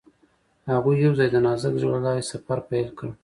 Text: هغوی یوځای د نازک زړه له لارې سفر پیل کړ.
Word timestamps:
هغوی 0.71 0.95
یوځای 1.05 1.27
د 1.31 1.35
نازک 1.45 1.73
زړه 1.81 1.89
له 1.95 1.99
لارې 2.05 2.29
سفر 2.31 2.57
پیل 2.69 2.87
کړ. 2.97 3.09